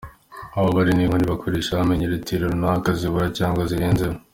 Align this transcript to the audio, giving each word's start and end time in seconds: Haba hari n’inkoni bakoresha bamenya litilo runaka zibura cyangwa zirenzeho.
Haba 0.53 0.69
hari 0.79 0.91
n’inkoni 0.93 1.31
bakoresha 1.31 1.77
bamenya 1.79 2.05
litilo 2.13 2.43
runaka 2.53 2.89
zibura 2.99 3.27
cyangwa 3.37 3.61
zirenzeho. 3.69 4.15